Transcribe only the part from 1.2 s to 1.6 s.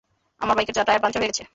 হয়ে গেছে।